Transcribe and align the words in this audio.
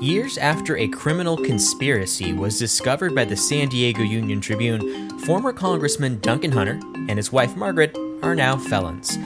Years 0.00 0.38
after 0.38 0.76
a 0.76 0.86
criminal 0.86 1.36
conspiracy 1.36 2.32
was 2.32 2.56
discovered 2.56 3.16
by 3.16 3.24
the 3.24 3.36
San 3.36 3.68
Diego 3.68 4.02
Union 4.02 4.40
Tribune, 4.40 5.18
former 5.20 5.52
Congressman 5.52 6.20
Duncan 6.20 6.52
Hunter 6.52 6.78
and 7.08 7.16
his 7.16 7.32
wife 7.32 7.56
Margaret 7.56 7.98
are 8.22 8.36
now 8.36 8.56
felons. 8.56 9.18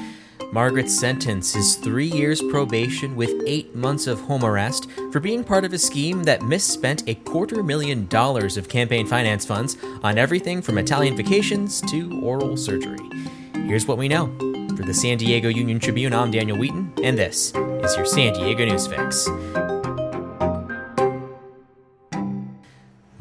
Margaret's 0.50 0.98
sentence 0.98 1.54
is 1.54 1.76
three 1.76 2.06
years 2.06 2.40
probation 2.40 3.14
with 3.16 3.42
eight 3.46 3.74
months 3.74 4.06
of 4.06 4.20
home 4.22 4.44
arrest 4.44 4.88
for 5.10 5.20
being 5.20 5.44
part 5.44 5.66
of 5.66 5.74
a 5.74 5.78
scheme 5.78 6.22
that 6.22 6.40
misspent 6.40 7.06
a 7.06 7.16
quarter 7.16 7.62
million 7.62 8.06
dollars 8.06 8.56
of 8.56 8.70
campaign 8.70 9.06
finance 9.06 9.44
funds 9.44 9.76
on 10.02 10.16
everything 10.16 10.62
from 10.62 10.78
Italian 10.78 11.14
vacations 11.14 11.82
to 11.82 12.18
oral 12.22 12.56
surgery. 12.56 13.10
Here's 13.54 13.86
what 13.86 13.98
we 13.98 14.08
know. 14.08 14.34
For 14.74 14.84
the 14.84 14.94
San 14.94 15.18
Diego 15.18 15.50
Union 15.50 15.78
Tribune, 15.78 16.14
I'm 16.14 16.30
Daniel 16.30 16.56
Wheaton, 16.56 16.94
and 17.02 17.18
this 17.18 17.52
is 17.54 17.94
your 17.94 18.06
San 18.06 18.32
Diego 18.32 18.64
News 18.64 18.86
Fix. 18.86 19.28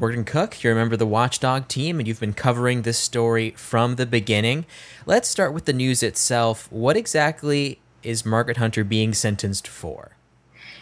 Morgan 0.01 0.23
Cook, 0.23 0.63
you're 0.63 0.73
a 0.73 0.75
member 0.75 0.95
of 0.95 0.99
the 0.99 1.05
Watchdog 1.05 1.67
team, 1.67 1.99
and 1.99 2.07
you've 2.07 2.19
been 2.19 2.33
covering 2.33 2.81
this 2.81 2.97
story 2.97 3.51
from 3.51 3.97
the 3.97 4.07
beginning. 4.07 4.65
Let's 5.05 5.29
start 5.29 5.53
with 5.53 5.65
the 5.65 5.73
news 5.73 6.01
itself. 6.01 6.67
What 6.71 6.97
exactly 6.97 7.79
is 8.01 8.25
Margaret 8.25 8.57
Hunter 8.57 8.83
being 8.83 9.13
sentenced 9.13 9.67
for? 9.67 10.17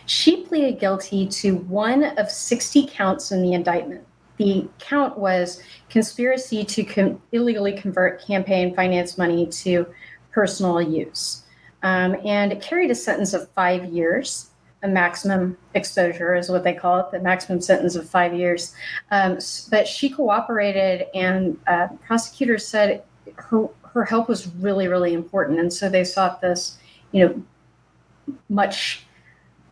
She 0.05 0.45
pleaded 0.45 0.79
guilty 0.79 1.27
to 1.27 1.57
one 1.57 2.17
of 2.17 2.31
60 2.31 2.87
counts 2.87 3.33
in 3.33 3.41
the 3.41 3.51
indictment. 3.51 4.07
The 4.37 4.69
count 4.79 5.17
was 5.17 5.61
conspiracy 5.89 6.63
to 6.63 6.85
com- 6.85 7.21
illegally 7.33 7.73
convert 7.73 8.25
campaign 8.25 8.73
finance 8.73 9.17
money 9.17 9.47
to 9.47 9.85
personal 10.31 10.81
use. 10.81 11.43
Um, 11.83 12.15
and 12.23 12.53
it 12.53 12.61
carried 12.61 12.89
a 12.89 12.95
sentence 12.95 13.33
of 13.33 13.49
five 13.49 13.83
years 13.83 14.51
a 14.81 14.87
maximum 14.87 15.57
exposure 15.73 16.35
is 16.35 16.49
what 16.49 16.63
they 16.63 16.73
call 16.73 16.99
it, 16.99 17.11
the 17.11 17.19
maximum 17.19 17.61
sentence 17.61 17.95
of 17.95 18.09
five 18.09 18.33
years. 18.33 18.73
Um, 19.11 19.39
but 19.69 19.87
she 19.87 20.09
cooperated, 20.09 21.07
and 21.13 21.57
uh, 21.67 21.87
prosecutors 22.05 22.67
said 22.67 23.03
her 23.35 23.69
her 23.93 24.05
help 24.05 24.29
was 24.29 24.47
really 24.55 24.87
really 24.87 25.13
important, 25.13 25.59
and 25.59 25.73
so 25.73 25.89
they 25.89 26.03
sought 26.03 26.41
this, 26.41 26.77
you 27.11 27.27
know, 27.27 28.35
much 28.49 29.05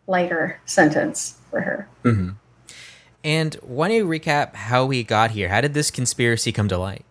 lighter 0.07 0.59
sentence 0.65 1.37
for 1.49 1.61
her. 1.61 1.87
Mm-hmm. 2.03 2.29
And 3.23 3.55
why 3.55 3.89
don't 3.89 3.97
you 3.97 4.07
recap 4.07 4.55
how 4.55 4.85
we 4.85 5.03
got 5.03 5.31
here? 5.31 5.49
How 5.49 5.61
did 5.61 5.73
this 5.73 5.91
conspiracy 5.91 6.51
come 6.51 6.69
to 6.69 6.77
light? 6.77 7.03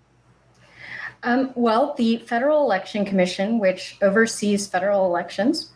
Um, 1.23 1.53
well, 1.55 1.95
the 1.99 2.19
Federal 2.19 2.63
Election 2.63 3.05
Commission, 3.05 3.59
which 3.59 3.99
oversees 4.01 4.67
federal 4.67 5.07
elections, 5.07 5.73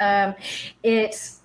um, 0.00 0.34
it's 0.82 1.40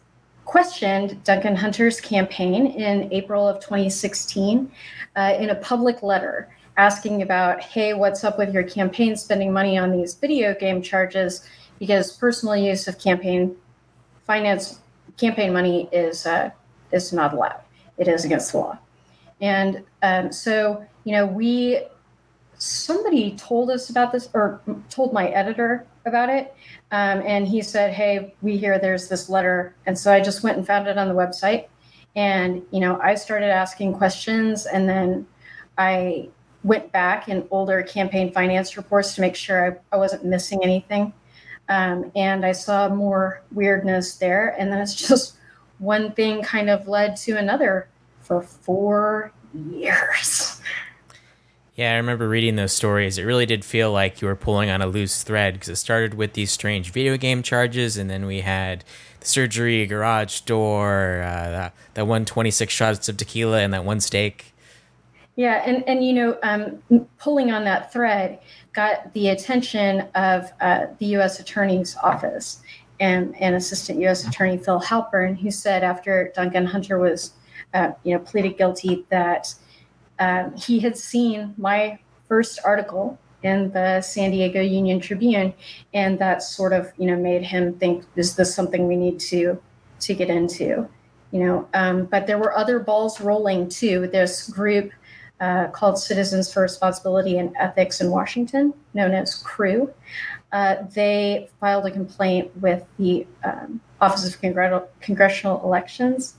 questioned 0.48 1.22
Duncan 1.26 1.58
Hunter's 1.58 2.00
campaign 2.00 2.68
in 2.68 3.12
April 3.12 3.48
of 3.48 3.60
2016 3.60 4.72
uh, 5.18 5.38
in 5.38 5.50
a 5.50 5.56
public 5.56 6.02
letter 6.02 6.48
asking 6.78 7.22
about, 7.22 7.60
hey, 7.62 7.94
what's 7.94 8.24
up 8.24 8.38
with 8.38 8.54
your 8.54 8.64
campaign 8.64 9.18
spending 9.18 9.52
money 9.52 9.78
on 9.78 9.92
these 9.92 10.16
video 10.16 10.56
game 10.56 10.82
charges? 10.82 11.46
Because 11.80 12.16
personal 12.16 12.56
use 12.56 12.88
of 12.88 12.98
campaign 12.98 13.58
finance, 14.26 14.80
campaign 15.18 15.52
money 15.52 15.90
is 15.92 16.26
uh, 16.26 16.50
is 16.94 17.12
not 17.12 17.34
allowed. 17.34 17.62
It 17.98 18.08
is 18.08 18.24
against 18.24 18.54
the 18.54 18.60
law. 18.60 18.80
And 19.42 19.84
um, 20.02 20.32
so, 20.32 20.86
you 21.04 21.12
know, 21.12 21.26
we 21.26 21.82
somebody 22.58 23.36
told 23.36 23.70
us 23.70 23.90
about 23.90 24.14
this 24.14 24.30
or 24.34 24.62
told 24.90 25.12
my 25.12 25.28
editor 25.28 25.86
about 26.08 26.30
it. 26.30 26.54
Um, 26.92 27.22
and 27.26 27.48
he 27.48 27.62
said, 27.62 27.94
Hey, 27.94 28.34
we 28.42 28.58
hear 28.58 28.80
there's 28.80 29.08
this 29.08 29.30
letter. 29.30 29.76
And 29.86 29.98
so 29.98 30.12
I 30.12 30.22
just 30.22 30.44
went 30.44 30.58
and 30.58 30.66
found 30.66 30.88
it 30.88 30.98
on 30.98 31.08
the 31.08 31.14
website. 31.14 31.68
And, 32.16 32.64
you 32.72 32.80
know, 32.80 33.00
I 33.02 33.16
started 33.16 33.52
asking 33.52 33.94
questions 33.94 34.66
and 34.66 34.90
then 34.90 35.28
I 35.78 36.30
went 36.64 36.92
back 36.92 37.30
in 37.30 37.48
older 37.52 37.84
campaign 37.84 38.34
finance 38.34 38.76
reports 38.76 39.16
to 39.16 39.22
make 39.22 39.36
sure 39.36 39.80
I, 39.92 39.96
I 39.96 39.98
wasn't 39.98 40.26
missing 40.26 40.62
anything. 40.64 41.14
Um, 41.70 42.12
and 42.16 42.46
I 42.46 42.54
saw 42.54 42.90
more 42.90 43.44
weirdness 43.52 44.16
there. 44.16 44.56
And 44.58 44.72
then 44.72 44.80
it's 44.80 44.96
just 45.08 45.38
one 45.80 46.12
thing 46.14 46.42
kind 46.42 46.70
of 46.70 46.88
led 46.88 47.16
to 47.18 47.38
another 47.38 47.88
for 48.22 48.42
four 48.42 49.32
years. 49.54 50.57
Yeah, 51.78 51.94
I 51.94 51.98
remember 51.98 52.28
reading 52.28 52.56
those 52.56 52.74
stories. 52.74 53.20
It 53.20 53.24
really 53.24 53.46
did 53.46 53.64
feel 53.64 53.92
like 53.92 54.20
you 54.20 54.28
were 54.28 54.36
pulling 54.36 54.72
on 54.72 54.82
a 54.82 54.88
loose 54.88 55.22
thread 55.22 55.54
because 55.54 55.70
it 55.70 55.76
started 55.76 56.16
with 56.16 56.34
these 56.34 56.52
strange 56.52 56.92
video 56.92 57.18
game 57.18 57.44
charges, 57.44 57.98
and 57.98 58.10
then 58.10 58.26
we 58.26 58.42
had 58.42 58.84
the 59.20 59.28
surgery, 59.28 59.86
garage 59.86 60.40
door, 60.42 61.22
uh, 61.22 61.52
that, 61.52 61.76
that 61.94 62.08
one 62.08 62.26
26 62.26 62.74
shots 62.74 63.08
of 63.08 63.18
tequila, 63.18 63.60
and 63.60 63.76
that 63.76 63.86
one 63.86 64.00
steak. 64.00 64.56
Yeah, 65.36 65.62
and, 65.68 65.88
and 65.88 66.04
you 66.04 66.14
know, 66.14 66.40
um, 66.42 67.08
pulling 67.20 67.52
on 67.52 67.64
that 67.66 67.94
thread 67.94 68.40
got 68.74 69.14
the 69.14 69.28
attention 69.28 70.08
of 70.16 70.52
uh, 70.60 70.88
the 70.98 71.06
U.S. 71.18 71.40
Attorney's 71.40 71.96
Office 71.98 72.60
and, 73.00 73.40
and 73.40 73.56
Assistant 73.56 74.00
U.S. 74.00 74.28
Attorney 74.28 74.58
Phil 74.58 74.82
Halpern, 74.82 75.38
who 75.38 75.52
said 75.52 75.84
after 75.84 76.32
Duncan 76.34 76.66
Hunter 76.66 76.98
was, 76.98 77.34
uh, 77.76 77.92
you 78.04 78.16
know, 78.16 78.20
pleaded 78.20 78.58
guilty 78.58 79.06
that– 79.12 79.54
um, 80.20 80.56
he 80.56 80.80
had 80.80 80.98
seen 80.98 81.54
my 81.58 82.00
first 82.28 82.60
article 82.64 83.18
in 83.44 83.72
the 83.72 84.02
San 84.02 84.32
Diego 84.32 84.62
Union 84.62 85.00
Tribune, 85.00 85.54
and 85.94 86.20
that 86.20 86.44
sort 86.44 86.74
of 86.74 86.92
you 86.98 87.08
know 87.08 87.16
made 87.16 87.44
him 87.44 87.74
think, 87.74 88.06
is 88.16 88.36
this 88.36 88.54
something 88.54 88.88
we 88.88 88.96
need 88.96 89.20
to 89.22 89.62
to 90.02 90.14
get 90.14 90.30
into? 90.30 90.88
You 91.32 91.40
know, 91.44 91.68
um, 91.74 92.06
but 92.06 92.26
there 92.28 92.38
were 92.38 92.56
other 92.56 92.80
balls 92.80 93.20
rolling 93.20 93.70
too. 93.70 94.08
This 94.08 94.50
group 94.50 94.92
uh, 95.40 95.68
called 95.68 96.00
Citizens 96.00 96.52
for 96.52 96.62
Responsibility 96.62 97.38
and 97.38 97.54
Ethics 97.60 98.02
in 98.02 98.10
Washington, 98.10 98.74
known 98.94 99.12
as 99.14 99.44
CREW, 99.44 99.94
uh, 100.52 100.76
they 100.94 101.50
filed 101.60 101.86
a 101.86 101.92
complaint 101.92 102.56
with 102.62 102.84
the 102.98 103.28
um, 103.44 103.82
Office 104.00 104.28
of 104.28 104.42
Congre- 104.42 104.88
Congressional 105.02 105.62
Elections 105.64 106.36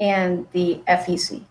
and 0.00 0.46
the 0.52 0.80
FEC, 0.88 1.42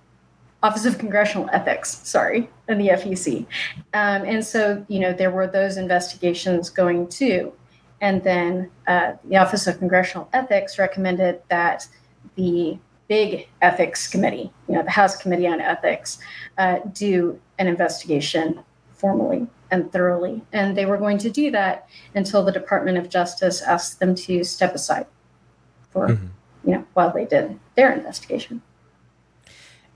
Office 0.63 0.85
of 0.85 0.97
Congressional 0.97 1.49
Ethics, 1.53 1.99
sorry, 2.07 2.49
and 2.67 2.81
the 2.81 2.89
FEC. 2.89 3.45
Um, 3.93 4.23
and 4.23 4.43
so, 4.43 4.83
you 4.87 4.99
know, 4.99 5.13
there 5.13 5.31
were 5.31 5.47
those 5.47 5.77
investigations 5.77 6.69
going 6.69 7.07
too. 7.09 7.53
And 8.01 8.23
then 8.23 8.71
uh, 8.87 9.13
the 9.25 9.37
Office 9.37 9.67
of 9.67 9.77
Congressional 9.77 10.29
Ethics 10.33 10.79
recommended 10.79 11.41
that 11.49 11.87
the 12.35 12.77
big 13.07 13.47
ethics 13.61 14.07
committee, 14.07 14.51
you 14.67 14.75
know, 14.75 14.83
the 14.83 14.91
House 14.91 15.15
Committee 15.15 15.47
on 15.47 15.61
Ethics, 15.61 16.19
uh, 16.57 16.79
do 16.91 17.39
an 17.57 17.67
investigation 17.67 18.63
formally 18.93 19.47
and 19.71 19.91
thoroughly. 19.91 20.41
And 20.53 20.77
they 20.77 20.85
were 20.85 20.97
going 20.97 21.17
to 21.19 21.29
do 21.29 21.51
that 21.51 21.87
until 22.15 22.43
the 22.43 22.51
Department 22.51 22.97
of 22.97 23.09
Justice 23.09 23.61
asked 23.61 23.99
them 23.99 24.15
to 24.15 24.43
step 24.43 24.75
aside 24.75 25.07
for, 25.89 26.09
mm-hmm. 26.09 26.27
you 26.65 26.75
know, 26.75 26.85
while 26.93 27.13
they 27.13 27.25
did 27.25 27.59
their 27.75 27.93
investigation. 27.93 28.61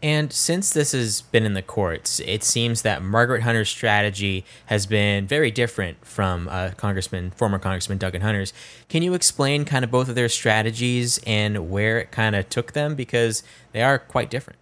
And 0.03 0.33
since 0.33 0.71
this 0.71 0.93
has 0.93 1.21
been 1.21 1.45
in 1.45 1.53
the 1.53 1.61
courts, 1.61 2.19
it 2.21 2.43
seems 2.43 2.81
that 2.81 3.03
Margaret 3.03 3.43
Hunter's 3.43 3.69
strategy 3.69 4.43
has 4.65 4.87
been 4.87 5.27
very 5.27 5.51
different 5.51 6.03
from 6.03 6.47
uh, 6.49 6.71
Congressman, 6.75 7.31
former 7.31 7.59
Congressman 7.59 7.99
Duncan 7.99 8.21
Hunter's. 8.21 8.51
Can 8.89 9.03
you 9.03 9.13
explain 9.13 9.63
kind 9.63 9.85
of 9.85 9.91
both 9.91 10.09
of 10.09 10.15
their 10.15 10.29
strategies 10.29 11.19
and 11.27 11.69
where 11.69 11.99
it 11.99 12.11
kind 12.11 12.35
of 12.35 12.49
took 12.49 12.71
them 12.73 12.95
because 12.95 13.43
they 13.73 13.83
are 13.83 13.99
quite 13.99 14.31
different? 14.31 14.57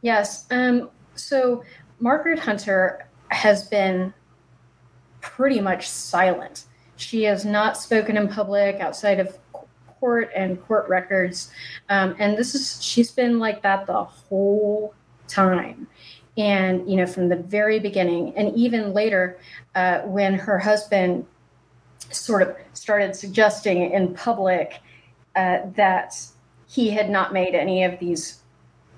Yes. 0.00 0.44
Um, 0.50 0.90
so 1.14 1.62
Margaret 2.00 2.40
Hunter 2.40 3.06
has 3.28 3.68
been 3.68 4.12
pretty 5.20 5.60
much 5.60 5.88
silent. 5.88 6.64
She 6.96 7.22
has 7.24 7.44
not 7.44 7.76
spoken 7.76 8.16
in 8.16 8.26
public 8.28 8.80
outside 8.80 9.20
of 9.20 9.38
court 10.02 10.32
and 10.34 10.60
court 10.66 10.88
records. 10.88 11.52
Um, 11.88 12.16
and 12.18 12.36
this 12.36 12.56
is, 12.56 12.82
she's 12.82 13.12
been 13.12 13.38
like 13.38 13.62
that 13.62 13.86
the 13.86 14.02
whole 14.02 14.94
time. 15.28 15.86
And, 16.36 16.90
you 16.90 16.96
know, 16.96 17.06
from 17.06 17.28
the 17.28 17.36
very 17.36 17.78
beginning, 17.78 18.34
and 18.36 18.52
even 18.56 18.92
later, 18.92 19.38
uh, 19.76 20.00
when 20.00 20.34
her 20.34 20.58
husband 20.58 21.24
sort 22.10 22.42
of 22.42 22.56
started 22.72 23.14
suggesting 23.14 23.92
in 23.92 24.12
public 24.12 24.80
uh, 25.36 25.58
that 25.76 26.20
he 26.66 26.90
had 26.90 27.08
not 27.08 27.32
made 27.32 27.54
any 27.54 27.84
of 27.84 28.00
these 28.00 28.40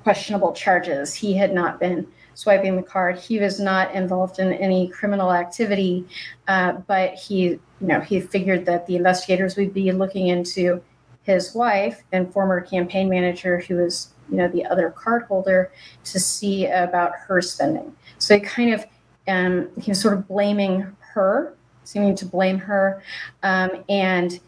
questionable 0.04 0.54
charges, 0.54 1.12
he 1.12 1.34
had 1.34 1.52
not 1.52 1.78
been 1.78 2.06
swiping 2.32 2.76
the 2.76 2.82
card. 2.82 3.18
He 3.18 3.38
was 3.38 3.60
not 3.60 3.94
involved 3.94 4.38
in 4.38 4.54
any 4.54 4.88
criminal 4.88 5.32
activity, 5.32 6.06
uh, 6.48 6.72
but 6.86 7.14
he, 7.14 7.40
you 7.42 7.60
know, 7.80 8.00
he 8.00 8.20
figured 8.20 8.64
that 8.64 8.86
the 8.86 8.96
investigators 8.96 9.56
would 9.56 9.74
be 9.74 9.92
looking 9.92 10.28
into 10.28 10.82
his 11.24 11.54
wife 11.54 12.02
and 12.12 12.32
former 12.32 12.60
campaign 12.60 13.08
manager, 13.08 13.60
who 13.60 13.76
was 13.76 14.10
you 14.30 14.36
know 14.36 14.48
the 14.48 14.64
other 14.66 14.90
card 14.90 15.24
holder, 15.24 15.72
to 16.04 16.20
see 16.20 16.66
about 16.66 17.12
her 17.26 17.42
spending. 17.42 17.94
So 18.18 18.36
he 18.36 18.40
kind 18.40 18.72
of 18.72 18.86
um, 19.26 19.68
he 19.80 19.90
was 19.90 20.00
sort 20.00 20.14
of 20.14 20.28
blaming 20.28 20.86
her, 21.14 21.54
seeming 21.84 22.14
to 22.16 22.26
blame 22.26 22.58
her, 22.58 23.02
um, 23.42 23.84
and 23.88 24.38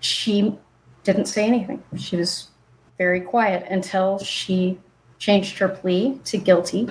she 0.00 0.58
didn't 1.04 1.26
say 1.26 1.46
anything. 1.46 1.82
She 1.96 2.16
was 2.16 2.48
very 2.98 3.20
quiet 3.20 3.66
until 3.70 4.18
she 4.18 4.78
changed 5.18 5.58
her 5.58 5.68
plea 5.68 6.20
to 6.24 6.38
guilty 6.38 6.88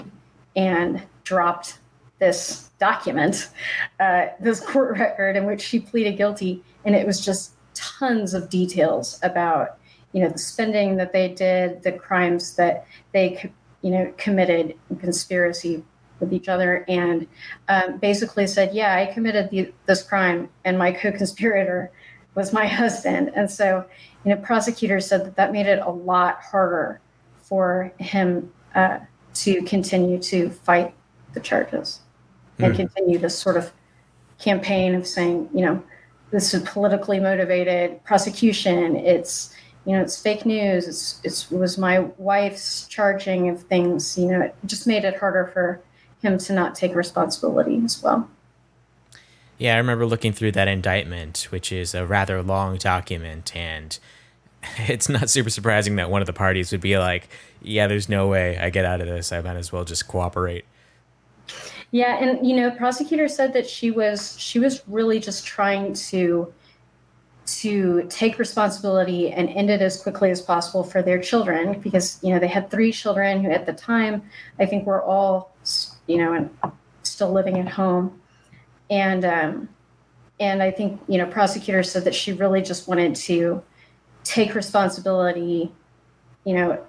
and 0.55 1.03
dropped 1.23 1.79
this 2.19 2.71
document, 2.79 3.49
uh, 3.99 4.27
this 4.39 4.59
court 4.59 4.97
record 4.97 5.35
in 5.35 5.45
which 5.45 5.61
she 5.61 5.79
pleaded 5.79 6.17
guilty, 6.17 6.63
and 6.85 6.95
it 6.95 7.05
was 7.05 7.23
just 7.23 7.51
tons 7.77 8.33
of 8.33 8.49
details 8.49 9.19
about 9.23 9.77
you 10.13 10.21
know 10.21 10.29
the 10.29 10.37
spending 10.37 10.97
that 10.97 11.13
they 11.13 11.29
did, 11.29 11.83
the 11.83 11.91
crimes 11.91 12.55
that 12.55 12.85
they 13.13 13.51
you 13.81 13.91
know 13.91 14.13
committed, 14.17 14.75
conspiracy 14.99 15.83
with 16.19 16.33
each 16.33 16.49
other, 16.49 16.83
and 16.87 17.27
um, 17.69 17.97
basically 17.97 18.47
said, 18.47 18.73
yeah, 18.73 18.95
I 18.95 19.13
committed 19.13 19.51
the, 19.51 19.71
this 19.85 20.01
crime, 20.01 20.49
and 20.65 20.77
my 20.77 20.91
co-conspirator 20.91 21.91
was 22.33 22.51
my 22.51 22.65
husband, 22.81 23.31
and 23.35 23.49
so 23.49 23.85
you 24.25 24.33
know 24.33 24.41
prosecutors 24.41 25.07
said 25.07 25.25
that 25.25 25.35
that 25.35 25.51
made 25.51 25.67
it 25.67 25.79
a 25.79 25.91
lot 25.91 26.41
harder 26.41 26.99
for 27.41 27.93
him 27.99 28.51
uh, 28.75 28.99
to 29.33 29.61
continue 29.63 30.19
to 30.19 30.49
fight 30.49 30.93
the 31.33 31.39
charges 31.39 32.01
and 32.59 32.73
mm. 32.73 32.75
continue 32.75 33.17
this 33.19 33.37
sort 33.37 33.57
of 33.57 33.71
campaign 34.39 34.95
of 34.95 35.07
saying, 35.07 35.49
you 35.53 35.61
know, 35.61 35.83
this 36.31 36.53
is 36.53 36.63
politically 36.63 37.19
motivated 37.19 38.03
prosecution. 38.03 38.95
It's 38.95 39.53
you 39.85 39.95
know, 39.95 40.01
it's 40.01 40.21
fake 40.21 40.45
news. 40.45 40.85
It's, 40.85 41.21
it's, 41.23 41.49
it 41.49 41.57
was 41.57 41.77
my 41.77 41.99
wife's 42.17 42.85
charging 42.87 43.47
of 43.47 43.63
things. 43.63 44.17
You 44.17 44.27
know, 44.27 44.41
it 44.41 44.55
just 44.65 44.85
made 44.85 45.05
it 45.05 45.17
harder 45.17 45.49
for 45.53 45.81
him 46.21 46.37
to 46.39 46.53
not 46.53 46.75
take 46.75 46.93
responsibility 46.93 47.81
as 47.85 48.03
well. 48.03 48.29
Yeah, 49.57 49.75
I 49.75 49.77
remember 49.77 50.05
looking 50.05 50.33
through 50.33 50.51
that 50.51 50.67
indictment, 50.67 51.47
which 51.51 51.71
is 51.71 51.95
a 51.95 52.05
rather 52.05 52.43
long 52.43 52.75
document, 52.75 53.55
and 53.55 53.97
it's 54.77 55.07
not 55.07 55.29
super 55.29 55.49
surprising 55.49 55.95
that 55.95 56.11
one 56.11 56.21
of 56.21 56.27
the 56.27 56.33
parties 56.33 56.73
would 56.73 56.81
be 56.81 56.97
like, 56.97 57.29
"Yeah, 57.61 57.87
there's 57.87 58.09
no 58.09 58.27
way 58.27 58.57
I 58.57 58.69
get 58.69 58.83
out 58.83 58.99
of 58.99 59.07
this. 59.07 59.31
I 59.31 59.41
might 59.41 59.55
as 59.55 59.71
well 59.71 59.85
just 59.85 60.07
cooperate." 60.07 60.65
Yeah, 61.91 62.17
and 62.17 62.45
you 62.45 62.55
know, 62.55 62.71
prosecutor 62.71 63.27
said 63.27 63.53
that 63.53 63.67
she 63.67 63.91
was 63.91 64.37
she 64.39 64.59
was 64.59 64.83
really 64.87 65.19
just 65.19 65.45
trying 65.45 65.93
to 65.93 66.53
to 67.45 68.05
take 68.09 68.37
responsibility 68.39 69.31
and 69.31 69.49
end 69.49 69.69
it 69.69 69.81
as 69.81 70.01
quickly 70.01 70.29
as 70.29 70.41
possible 70.41 70.83
for 70.83 71.01
their 71.01 71.17
children 71.17 71.79
because 71.79 72.19
you 72.21 72.33
know 72.33 72.39
they 72.39 72.47
had 72.47 72.69
three 72.69 72.91
children 72.91 73.41
who 73.41 73.49
at 73.49 73.65
the 73.65 73.71
time 73.71 74.21
I 74.59 74.65
think 74.65 74.85
were 74.85 75.01
all 75.01 75.55
you 76.07 76.17
know 76.17 76.33
and 76.33 76.49
still 77.03 77.31
living 77.31 77.57
at 77.57 77.69
home. 77.69 78.19
And 78.89 79.23
um, 79.23 79.69
and 80.41 80.61
I 80.61 80.71
think 80.71 81.01
you 81.07 81.17
know 81.17 81.25
prosecutor 81.25 81.83
said 81.83 82.03
that 82.03 82.15
she 82.15 82.33
really 82.33 82.61
just 82.61 82.87
wanted 82.87 83.15
to 83.15 83.63
take 84.25 84.55
responsibility 84.55 85.71
you 86.43 86.53
know 86.53 86.85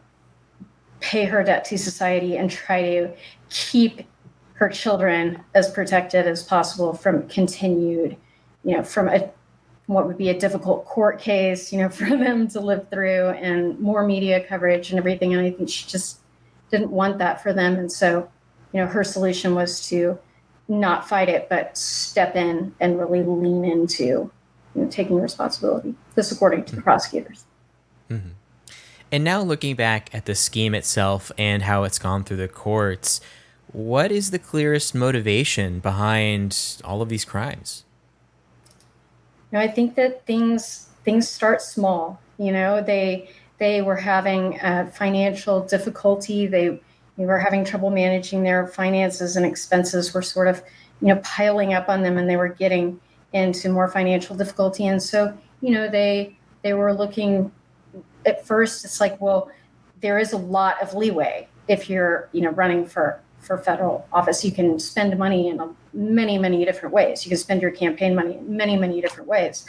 pay 1.00 1.24
her 1.24 1.44
debt 1.44 1.64
to 1.66 1.78
society 1.78 2.36
and 2.36 2.50
try 2.50 2.82
to 2.82 3.14
keep 3.48 4.02
her 4.58 4.68
children 4.68 5.42
as 5.54 5.70
protected 5.70 6.26
as 6.26 6.42
possible 6.42 6.92
from 6.92 7.28
continued, 7.28 8.16
you 8.64 8.76
know, 8.76 8.82
from 8.82 9.08
a 9.08 9.30
what 9.86 10.06
would 10.06 10.18
be 10.18 10.28
a 10.28 10.38
difficult 10.38 10.84
court 10.84 11.18
case, 11.18 11.72
you 11.72 11.78
know, 11.78 11.88
for 12.00 12.08
them 12.08 12.48
to 12.48 12.60
live 12.60 12.88
through 12.90 13.28
and 13.30 13.78
more 13.78 14.04
media 14.04 14.44
coverage 14.44 14.90
and 14.90 14.98
everything. 14.98 15.32
And 15.32 15.46
I 15.46 15.50
think 15.50 15.68
she 15.70 15.86
just 15.86 16.18
didn't 16.70 16.90
want 16.90 17.18
that 17.18 17.42
for 17.42 17.52
them. 17.52 17.76
And 17.76 17.90
so, 17.90 18.28
you 18.72 18.80
know, 18.80 18.86
her 18.86 19.04
solution 19.04 19.54
was 19.54 19.88
to 19.88 20.18
not 20.66 21.08
fight 21.08 21.28
it, 21.28 21.48
but 21.48 21.78
step 21.78 22.36
in 22.36 22.74
and 22.80 22.98
really 22.98 23.22
lean 23.22 23.64
into 23.64 24.04
you 24.04 24.30
know, 24.74 24.88
taking 24.90 25.20
responsibility. 25.20 25.94
This, 26.16 26.32
according 26.32 26.64
to 26.64 26.76
the 26.76 26.82
prosecutors. 26.82 27.44
Mm-hmm. 28.10 28.30
And 29.10 29.24
now 29.24 29.40
looking 29.40 29.76
back 29.76 30.14
at 30.14 30.26
the 30.26 30.34
scheme 30.34 30.74
itself 30.74 31.32
and 31.38 31.62
how 31.62 31.84
it's 31.84 31.98
gone 31.98 32.24
through 32.24 32.36
the 32.36 32.48
courts, 32.48 33.22
what 33.72 34.10
is 34.10 34.30
the 34.30 34.38
clearest 34.38 34.94
motivation 34.94 35.80
behind 35.80 36.80
all 36.84 37.02
of 37.02 37.08
these 37.08 37.24
crimes? 37.24 37.84
You 39.50 39.58
know, 39.58 39.64
I 39.64 39.68
think 39.68 39.94
that 39.96 40.26
things 40.26 40.88
things 41.04 41.28
start 41.28 41.62
small. 41.62 42.20
You 42.38 42.52
know, 42.52 42.82
they 42.82 43.30
they 43.58 43.82
were 43.82 43.96
having 43.96 44.60
uh, 44.60 44.90
financial 44.92 45.64
difficulty. 45.64 46.46
They 46.46 46.80
they 47.16 47.26
were 47.26 47.38
having 47.38 47.64
trouble 47.64 47.90
managing 47.90 48.42
their 48.42 48.66
finances 48.66 49.36
and 49.36 49.44
expenses 49.44 50.14
were 50.14 50.22
sort 50.22 50.48
of 50.48 50.62
you 51.00 51.08
know 51.08 51.20
piling 51.22 51.74
up 51.74 51.88
on 51.88 52.02
them, 52.02 52.18
and 52.18 52.28
they 52.28 52.36
were 52.36 52.48
getting 52.48 53.00
into 53.32 53.68
more 53.68 53.88
financial 53.88 54.36
difficulty. 54.36 54.86
And 54.86 55.02
so 55.02 55.36
you 55.60 55.70
know 55.70 55.88
they 55.88 56.36
they 56.62 56.72
were 56.72 56.94
looking 56.94 57.50
at 58.24 58.46
first. 58.46 58.84
It's 58.84 59.00
like 59.00 59.20
well, 59.20 59.50
there 60.00 60.18
is 60.18 60.32
a 60.32 60.38
lot 60.38 60.80
of 60.82 60.94
leeway 60.94 61.48
if 61.68 61.90
you're 61.90 62.28
you 62.32 62.40
know 62.40 62.50
running 62.50 62.86
for 62.86 63.20
for 63.40 63.58
federal 63.58 64.06
office. 64.12 64.44
You 64.44 64.52
can 64.52 64.78
spend 64.78 65.16
money 65.18 65.48
in 65.48 65.74
many, 65.92 66.38
many 66.38 66.64
different 66.64 66.94
ways. 66.94 67.24
You 67.24 67.30
can 67.30 67.38
spend 67.38 67.62
your 67.62 67.70
campaign 67.70 68.14
money 68.14 68.36
in 68.36 68.56
many, 68.56 68.76
many 68.76 69.00
different 69.00 69.28
ways 69.28 69.64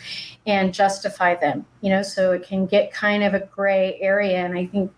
and 0.46 0.74
justify 0.74 1.36
them, 1.36 1.66
you 1.82 1.90
know, 1.90 2.02
so 2.02 2.32
it 2.32 2.44
can 2.44 2.66
get 2.66 2.92
kind 2.92 3.24
of 3.24 3.34
a 3.34 3.40
gray 3.40 3.98
area. 4.02 4.38
And 4.38 4.58
I 4.58 4.66
think, 4.66 4.92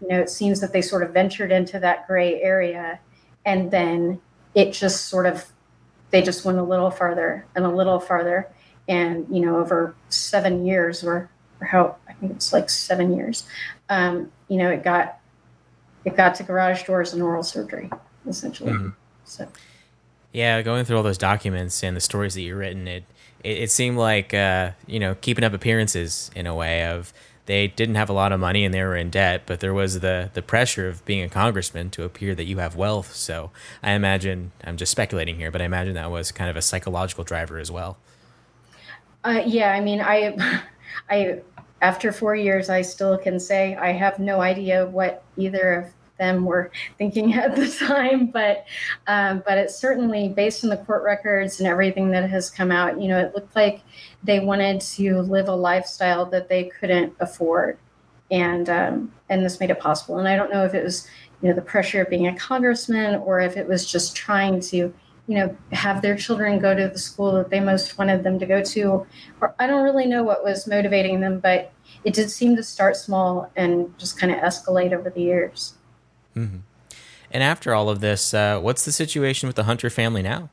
you 0.00 0.08
know, 0.08 0.20
it 0.20 0.30
seems 0.30 0.60
that 0.60 0.72
they 0.72 0.82
sort 0.82 1.02
of 1.02 1.10
ventured 1.10 1.50
into 1.50 1.80
that 1.80 2.06
gray 2.06 2.40
area 2.40 3.00
and 3.44 3.70
then 3.70 4.20
it 4.54 4.72
just 4.72 5.06
sort 5.06 5.26
of, 5.26 5.44
they 6.10 6.22
just 6.22 6.44
went 6.44 6.58
a 6.58 6.62
little 6.62 6.90
farther 6.90 7.46
and 7.54 7.64
a 7.64 7.68
little 7.68 8.00
farther. 8.00 8.48
And, 8.88 9.26
you 9.30 9.40
know, 9.40 9.58
over 9.58 9.94
seven 10.08 10.64
years 10.64 11.04
or, 11.04 11.28
or 11.60 11.66
how, 11.66 11.96
I 12.08 12.14
think 12.14 12.32
it's 12.32 12.52
like 12.52 12.70
seven 12.70 13.14
years, 13.14 13.44
um, 13.90 14.32
you 14.48 14.56
know, 14.56 14.70
it 14.70 14.82
got, 14.82 15.18
it 16.04 16.16
got 16.16 16.34
to 16.36 16.42
garage 16.42 16.84
doors 16.84 17.12
and 17.12 17.22
oral 17.22 17.42
surgery 17.42 17.90
essentially. 18.28 18.72
Mm-hmm. 18.72 18.88
So, 19.24 19.48
yeah, 20.32 20.62
going 20.62 20.84
through 20.84 20.96
all 20.96 21.02
those 21.02 21.18
documents 21.18 21.82
and 21.82 21.96
the 21.96 22.00
stories 22.00 22.34
that 22.34 22.42
you've 22.42 22.58
written, 22.58 22.86
it 22.86 23.04
it, 23.44 23.58
it 23.58 23.70
seemed 23.70 23.96
like 23.96 24.34
uh, 24.34 24.72
you 24.86 25.00
know 25.00 25.14
keeping 25.14 25.44
up 25.44 25.52
appearances 25.52 26.30
in 26.34 26.46
a 26.46 26.54
way 26.54 26.84
of 26.86 27.12
they 27.46 27.66
didn't 27.66 27.94
have 27.94 28.10
a 28.10 28.12
lot 28.12 28.30
of 28.30 28.38
money 28.38 28.62
and 28.66 28.74
they 28.74 28.82
were 28.82 28.94
in 28.94 29.08
debt, 29.08 29.44
but 29.46 29.60
there 29.60 29.72
was 29.72 30.00
the 30.00 30.30
the 30.34 30.42
pressure 30.42 30.86
of 30.88 31.04
being 31.04 31.22
a 31.22 31.28
congressman 31.28 31.90
to 31.90 32.04
appear 32.04 32.34
that 32.34 32.44
you 32.44 32.58
have 32.58 32.76
wealth. 32.76 33.14
So 33.14 33.50
I 33.82 33.92
imagine 33.92 34.52
I'm 34.64 34.76
just 34.76 34.92
speculating 34.92 35.36
here, 35.36 35.50
but 35.50 35.62
I 35.62 35.64
imagine 35.64 35.94
that 35.94 36.10
was 36.10 36.30
kind 36.30 36.50
of 36.50 36.56
a 36.56 36.62
psychological 36.62 37.24
driver 37.24 37.58
as 37.58 37.70
well. 37.70 37.96
Uh, 39.24 39.42
yeah, 39.44 39.72
I 39.72 39.80
mean, 39.80 40.00
I, 40.00 40.62
I 41.10 41.40
after 41.80 42.12
four 42.12 42.36
years, 42.36 42.68
I 42.68 42.82
still 42.82 43.16
can 43.16 43.40
say 43.40 43.76
I 43.76 43.92
have 43.92 44.18
no 44.18 44.40
idea 44.40 44.86
what 44.86 45.22
either 45.36 45.72
of 45.72 45.86
them 46.18 46.44
were 46.44 46.70
thinking 46.98 47.34
at 47.34 47.56
the 47.56 47.68
time. 47.68 48.26
But 48.26 48.64
um, 49.06 49.42
but 49.46 49.58
it's 49.58 49.76
certainly 49.76 50.28
based 50.28 50.64
on 50.64 50.70
the 50.70 50.76
court 50.76 51.02
records 51.02 51.60
and 51.60 51.68
everything 51.68 52.10
that 52.10 52.28
has 52.28 52.50
come 52.50 52.70
out. 52.70 53.00
You 53.00 53.08
know, 53.08 53.18
it 53.18 53.34
looked 53.34 53.56
like 53.56 53.82
they 54.22 54.40
wanted 54.40 54.80
to 54.80 55.20
live 55.22 55.48
a 55.48 55.54
lifestyle 55.54 56.26
that 56.26 56.48
they 56.48 56.64
couldn't 56.64 57.14
afford, 57.20 57.78
and 58.30 58.68
um, 58.68 59.12
and 59.28 59.44
this 59.44 59.60
made 59.60 59.70
it 59.70 59.80
possible. 59.80 60.18
And 60.18 60.28
I 60.28 60.36
don't 60.36 60.52
know 60.52 60.64
if 60.64 60.74
it 60.74 60.84
was 60.84 61.08
you 61.42 61.48
know 61.48 61.54
the 61.54 61.62
pressure 61.62 62.02
of 62.02 62.10
being 62.10 62.26
a 62.26 62.36
congressman 62.36 63.16
or 63.16 63.40
if 63.40 63.56
it 63.56 63.68
was 63.68 63.90
just 63.90 64.16
trying 64.16 64.60
to 64.60 64.92
you 65.28 65.34
know 65.34 65.56
have 65.72 66.02
their 66.02 66.16
children 66.16 66.58
go 66.58 66.74
to 66.74 66.88
the 66.88 66.98
school 66.98 67.32
that 67.32 67.50
they 67.50 67.60
most 67.60 67.96
wanted 67.98 68.24
them 68.24 68.38
to 68.38 68.46
go 68.46 68.62
to 68.62 69.06
or 69.40 69.54
i 69.58 69.66
don't 69.66 69.84
really 69.84 70.06
know 70.06 70.22
what 70.22 70.42
was 70.42 70.66
motivating 70.66 71.20
them 71.20 71.38
but 71.38 71.72
it 72.04 72.14
did 72.14 72.30
seem 72.30 72.56
to 72.56 72.62
start 72.62 72.96
small 72.96 73.50
and 73.56 73.96
just 73.98 74.18
kind 74.18 74.32
of 74.32 74.38
escalate 74.38 74.92
over 74.92 75.10
the 75.10 75.20
years 75.20 75.74
Mm-hmm. 76.38 76.58
And 77.30 77.42
after 77.42 77.74
all 77.74 77.88
of 77.90 78.00
this, 78.00 78.32
uh, 78.32 78.58
what's 78.60 78.84
the 78.84 78.92
situation 78.92 79.48
with 79.48 79.56
the 79.56 79.64
Hunter 79.64 79.90
family 79.90 80.22
now? 80.22 80.50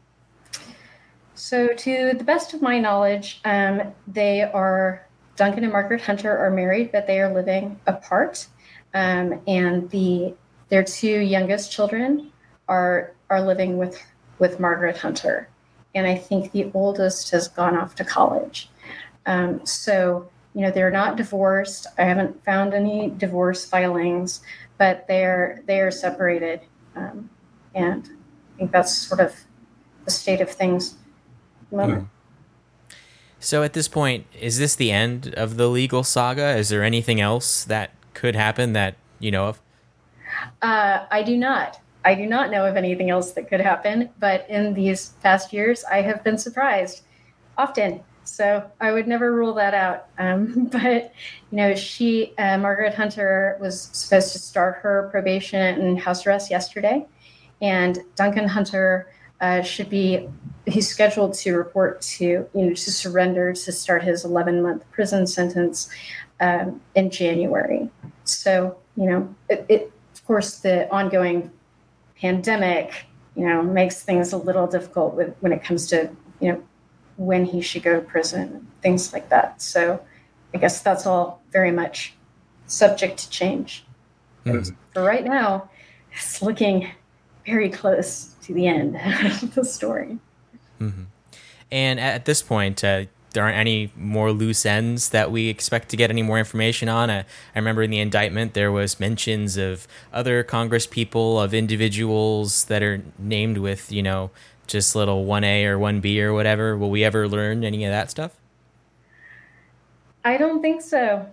So, 1.35 1.67
to 1.67 2.13
the 2.17 2.23
best 2.23 2.53
of 2.53 2.61
my 2.61 2.79
knowledge, 2.79 3.41
um, 3.45 3.93
they 4.07 4.41
are 4.41 5.05
Duncan 5.35 5.63
and 5.63 5.71
Margaret 5.71 6.01
Hunter 6.01 6.35
are 6.37 6.49
married, 6.49 6.91
but 6.91 7.07
they 7.07 7.19
are 7.19 7.33
living 7.33 7.79
apart. 7.87 8.47
Um, 8.93 9.41
and 9.47 9.89
the 9.89 10.33
their 10.69 10.83
two 10.83 11.19
youngest 11.19 11.71
children 11.71 12.31
are 12.67 13.13
are 13.29 13.41
living 13.41 13.77
with 13.77 14.01
with 14.39 14.59
Margaret 14.59 14.97
Hunter, 14.97 15.49
and 15.93 16.07
I 16.07 16.15
think 16.15 16.51
the 16.51 16.71
oldest 16.73 17.31
has 17.31 17.47
gone 17.47 17.77
off 17.77 17.95
to 17.95 18.05
college. 18.05 18.69
Um, 19.25 19.65
so, 19.65 20.29
you 20.53 20.61
know, 20.61 20.71
they're 20.71 20.91
not 20.91 21.17
divorced. 21.17 21.87
I 21.97 22.03
haven't 22.03 22.43
found 22.45 22.73
any 22.73 23.09
divorce 23.09 23.65
filings, 23.65 24.41
but 24.77 25.07
they're 25.07 25.61
they 25.65 25.79
are 25.79 25.91
separated, 25.91 26.61
um, 26.95 27.29
and 27.73 28.09
I 28.53 28.57
think 28.57 28.71
that's 28.71 28.95
sort 28.95 29.19
of 29.19 29.35
the 30.05 30.11
state 30.11 30.41
of 30.41 30.49
things. 30.49 30.95
Mm. 31.71 32.07
So 33.39 33.63
at 33.63 33.73
this 33.73 33.87
point, 33.87 34.25
is 34.39 34.57
this 34.57 34.75
the 34.75 34.91
end 34.91 35.33
of 35.35 35.57
the 35.57 35.67
legal 35.67 36.03
saga? 36.03 36.55
Is 36.57 36.69
there 36.69 36.83
anything 36.83 37.21
else 37.21 37.63
that 37.65 37.91
could 38.13 38.35
happen 38.35 38.73
that 38.73 38.95
you 39.19 39.31
know 39.31 39.47
of? 39.47 39.61
Uh, 40.61 41.05
I 41.11 41.23
do 41.23 41.37
not. 41.37 41.79
I 42.03 42.15
do 42.15 42.25
not 42.27 42.51
know 42.51 42.65
of 42.65 42.75
anything 42.75 43.09
else 43.09 43.31
that 43.33 43.49
could 43.49 43.61
happen. 43.61 44.09
But 44.19 44.49
in 44.49 44.73
these 44.73 45.09
past 45.21 45.53
years, 45.53 45.83
I 45.85 46.01
have 46.01 46.23
been 46.23 46.37
surprised 46.37 47.03
often 47.57 48.03
So 48.25 48.69
I 48.81 48.91
would 48.91 49.07
never 49.07 49.33
rule 49.33 49.53
that 49.55 49.73
out. 49.73 50.07
Um, 50.17 50.65
but, 50.71 51.13
you 51.51 51.57
know, 51.57 51.75
she, 51.75 52.33
uh, 52.37 52.57
Margaret 52.57 52.93
Hunter, 52.93 53.57
was 53.61 53.89
supposed 53.93 54.33
to 54.33 54.39
start 54.39 54.77
her 54.81 55.09
probation 55.11 55.81
and 55.81 55.99
house 55.99 56.25
arrest 56.25 56.51
yesterday. 56.51 57.05
And 57.61 57.99
Duncan 58.15 58.47
Hunter 58.47 59.07
uh, 59.41 59.61
should 59.61 59.89
be, 59.89 60.27
he's 60.65 60.87
scheduled 60.87 61.33
to 61.35 61.55
report 61.55 62.01
to, 62.01 62.25
you 62.25 62.49
know, 62.53 62.69
to 62.69 62.91
surrender 62.91 63.53
to 63.53 63.71
start 63.71 64.03
his 64.03 64.25
11 64.25 64.61
month 64.61 64.83
prison 64.91 65.27
sentence 65.27 65.89
um, 66.39 66.81
in 66.95 67.09
January. 67.09 67.89
So, 68.23 68.77
you 68.97 69.05
know, 69.05 69.35
it, 69.49 69.65
it, 69.69 69.91
of 70.13 70.25
course, 70.25 70.59
the 70.59 70.89
ongoing 70.93 71.51
pandemic, 72.19 73.05
you 73.35 73.45
know, 73.45 73.61
makes 73.61 74.01
things 74.03 74.33
a 74.33 74.37
little 74.37 74.67
difficult 74.67 75.15
with, 75.15 75.35
when 75.41 75.51
it 75.51 75.63
comes 75.63 75.87
to, 75.87 76.09
you 76.39 76.51
know, 76.53 76.63
when 77.17 77.45
he 77.45 77.61
should 77.61 77.83
go 77.83 77.99
to 77.99 78.01
prison, 78.01 78.67
things 78.81 79.13
like 79.13 79.29
that. 79.29 79.61
So 79.61 80.01
I 80.53 80.57
guess 80.57 80.81
that's 80.81 81.05
all 81.05 81.41
very 81.51 81.71
much 81.71 82.13
subject 82.67 83.17
to 83.19 83.29
change. 83.29 83.85
Mm-hmm. 84.45 84.73
For 84.93 85.03
right 85.03 85.23
now, 85.23 85.69
it's 86.11 86.41
looking 86.41 86.89
very 87.45 87.69
close 87.69 88.35
to 88.43 88.53
the 88.53 88.67
end 88.67 88.95
of 89.41 89.55
the 89.55 89.65
story. 89.65 90.17
Mm-hmm. 90.79 91.03
And 91.71 91.99
at 91.99 92.25
this 92.25 92.41
point, 92.41 92.83
uh, 92.83 93.05
there 93.35 93.43
aren't 93.43 93.57
any 93.57 93.91
more 93.95 94.31
loose 94.31 94.65
ends 94.65 95.09
that 95.09 95.29
we 95.29 95.49
expect 95.49 95.89
to 95.89 95.97
get 95.97 96.09
any 96.09 96.23
more 96.23 96.39
information 96.39 96.87
on. 96.89 97.09
I, 97.11 97.19
I 97.19 97.25
remember 97.55 97.83
in 97.83 97.91
the 97.91 97.99
indictment 97.99 98.53
there 98.53 98.71
was 98.71 98.99
mentions 98.99 99.57
of 99.57 99.87
other 100.11 100.41
Congress 100.41 100.87
people, 100.87 101.39
of 101.39 101.53
individuals 101.53 102.65
that 102.65 102.81
are 102.81 103.03
named 103.19 103.57
with, 103.57 103.91
you 103.91 104.01
know, 104.01 104.31
just 104.67 104.95
little 104.95 105.25
1A 105.25 105.65
or 105.65 105.77
1B 105.77 106.19
or 106.21 106.33
whatever. 106.33 106.77
Will 106.77 106.89
we 106.89 107.03
ever 107.03 107.27
learn 107.27 107.63
any 107.63 107.85
of 107.85 107.91
that 107.91 108.11
stuff? 108.11 108.31
I 110.23 110.37
don't 110.37 110.61
think 110.61 110.81
so. 110.81 111.25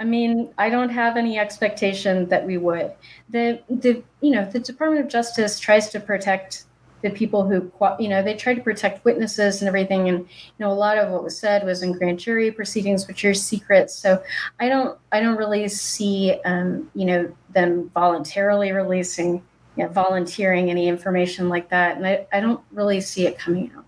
I 0.00 0.04
mean, 0.04 0.52
I 0.58 0.70
don't 0.70 0.88
have 0.88 1.16
any 1.16 1.38
expectation 1.38 2.28
that 2.28 2.44
we 2.44 2.58
would. 2.58 2.92
The 3.30 3.60
the 3.70 4.02
you 4.20 4.32
know, 4.32 4.44
the 4.44 4.58
Department 4.58 5.04
of 5.04 5.10
Justice 5.10 5.60
tries 5.60 5.88
to 5.90 6.00
protect 6.00 6.64
the 7.02 7.10
people 7.10 7.46
who 7.46 7.70
you 8.00 8.08
know, 8.08 8.22
they 8.22 8.34
try 8.34 8.54
to 8.54 8.62
protect 8.62 9.04
witnesses 9.04 9.60
and 9.60 9.68
everything 9.68 10.08
and 10.08 10.20
you 10.20 10.26
know, 10.58 10.72
a 10.72 10.74
lot 10.74 10.96
of 10.96 11.10
what 11.10 11.22
was 11.22 11.38
said 11.38 11.62
was 11.64 11.82
in 11.82 11.92
grand 11.92 12.18
jury 12.18 12.50
proceedings 12.50 13.06
which 13.06 13.24
are 13.24 13.34
secret. 13.34 13.90
So 13.90 14.22
I 14.58 14.68
don't 14.68 14.98
I 15.12 15.20
don't 15.20 15.36
really 15.36 15.68
see 15.68 16.40
um, 16.44 16.90
you 16.94 17.04
know, 17.04 17.36
them 17.50 17.90
voluntarily 17.94 18.72
releasing 18.72 19.42
you 19.76 19.84
know, 19.84 19.88
volunteering 19.90 20.70
any 20.70 20.88
information 20.88 21.48
like 21.48 21.70
that. 21.70 21.96
And 21.96 22.06
I, 22.06 22.26
I 22.32 22.40
don't 22.40 22.60
really 22.72 23.00
see 23.00 23.26
it 23.26 23.38
coming 23.38 23.72
out. 23.76 23.84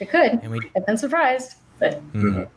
It 0.00 0.10
could. 0.10 0.32
And 0.32 0.50
we, 0.50 0.60
I've 0.76 0.86
been 0.86 0.98
surprised, 0.98 1.56
but. 1.78 2.00
Mm-hmm. 2.12 2.44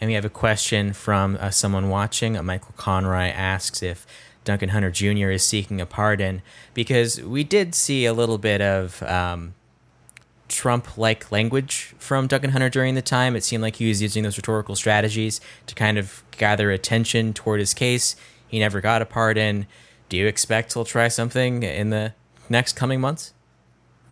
And 0.00 0.06
we 0.06 0.14
have 0.14 0.24
a 0.24 0.30
question 0.30 0.92
from 0.92 1.36
uh, 1.40 1.50
someone 1.50 1.88
watching. 1.88 2.36
Uh, 2.36 2.42
Michael 2.44 2.72
Conroy 2.76 3.30
asks 3.30 3.82
if 3.82 4.06
Duncan 4.44 4.68
Hunter 4.68 4.92
Jr. 4.92 5.30
is 5.30 5.42
seeking 5.42 5.80
a 5.80 5.86
pardon 5.86 6.40
because 6.72 7.20
we 7.20 7.42
did 7.42 7.74
see 7.74 8.06
a 8.06 8.12
little 8.12 8.38
bit 8.38 8.60
of 8.60 9.02
um, 9.02 9.54
Trump 10.48 10.96
like 10.96 11.30
language 11.30 11.94
from 11.98 12.26
Duncan 12.26 12.50
Hunter 12.50 12.70
during 12.70 12.94
the 12.94 13.02
time. 13.02 13.36
It 13.36 13.44
seemed 13.44 13.62
like 13.62 13.76
he 13.76 13.88
was 13.88 14.00
using 14.00 14.22
those 14.22 14.36
rhetorical 14.36 14.76
strategies 14.76 15.40
to 15.66 15.74
kind 15.74 15.98
of 15.98 16.22
gather 16.36 16.70
attention 16.70 17.32
toward 17.34 17.60
his 17.60 17.74
case. 17.74 18.16
He 18.46 18.58
never 18.58 18.80
got 18.80 19.02
a 19.02 19.06
pardon 19.06 19.66
do 20.08 20.16
you 20.16 20.26
expect 20.26 20.74
he'll 20.74 20.84
try 20.84 21.08
something 21.08 21.62
in 21.62 21.90
the 21.90 22.14
next 22.48 22.76
coming 22.76 23.00
months? 23.00 23.34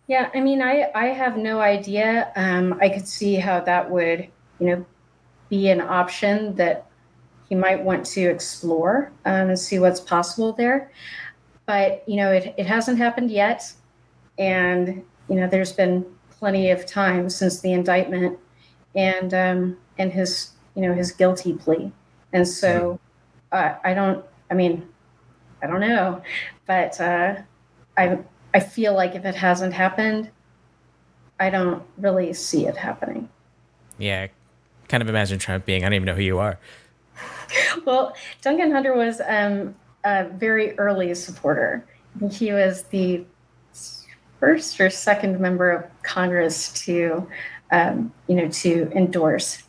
Yeah, 0.07 0.29
I 0.33 0.39
mean, 0.39 0.61
I 0.61 0.89
I 0.95 1.07
have 1.07 1.37
no 1.37 1.59
idea. 1.59 2.31
Um, 2.35 2.77
I 2.81 2.89
could 2.89 3.07
see 3.07 3.35
how 3.35 3.59
that 3.61 3.89
would, 3.91 4.27
you 4.59 4.67
know, 4.67 4.85
be 5.49 5.69
an 5.69 5.81
option 5.81 6.55
that 6.55 6.85
he 7.49 7.55
might 7.55 7.83
want 7.83 8.05
to 8.05 8.21
explore 8.21 9.11
um, 9.25 9.49
and 9.49 9.59
see 9.59 9.79
what's 9.79 9.99
possible 9.99 10.53
there. 10.53 10.91
But 11.65 12.07
you 12.07 12.15
know, 12.15 12.31
it 12.31 12.53
it 12.57 12.65
hasn't 12.65 12.97
happened 12.99 13.31
yet, 13.31 13.73
and 14.37 15.03
you 15.27 15.35
know, 15.35 15.47
there's 15.47 15.73
been 15.73 16.05
plenty 16.29 16.69
of 16.71 16.85
time 16.85 17.29
since 17.29 17.59
the 17.59 17.73
indictment 17.73 18.39
and 18.95 19.33
um, 19.33 19.77
and 19.97 20.13
his 20.13 20.51
you 20.75 20.81
know 20.81 20.93
his 20.93 21.11
guilty 21.11 21.53
plea, 21.53 21.91
and 22.31 22.47
so 22.47 22.99
uh, 23.51 23.75
I 23.83 23.93
don't. 23.93 24.23
I 24.49 24.53
mean, 24.53 24.87
I 25.61 25.67
don't 25.67 25.79
know, 25.79 26.21
but 26.65 26.99
uh, 26.99 27.35
I 27.97 28.19
I 28.53 28.59
feel 28.59 28.93
like 28.93 29.15
if 29.15 29.25
it 29.25 29.35
hasn't 29.35 29.73
happened, 29.73 30.29
I 31.39 31.49
don't 31.49 31.83
really 31.97 32.33
see 32.33 32.65
it 32.67 32.77
happening. 32.77 33.29
Yeah, 33.97 34.27
kind 34.87 35.01
of 35.01 35.09
imagine 35.09 35.39
Trump 35.39 35.65
being. 35.65 35.83
I 35.83 35.85
don't 35.85 35.95
even 35.95 36.05
know 36.05 36.15
who 36.15 36.21
you 36.21 36.39
are. 36.39 36.59
well, 37.85 38.15
Duncan 38.41 38.71
Hunter 38.71 38.95
was 38.95 39.21
um, 39.27 39.75
a 40.03 40.25
very 40.29 40.77
early 40.77 41.13
supporter. 41.15 41.85
He 42.31 42.51
was 42.51 42.83
the 42.83 43.25
first 44.39 44.79
or 44.79 44.89
second 44.89 45.39
member 45.39 45.71
of 45.71 46.03
Congress 46.03 46.71
to, 46.85 47.27
um, 47.71 48.11
you 48.27 48.35
know, 48.35 48.47
to 48.49 48.91
endorse 48.95 49.63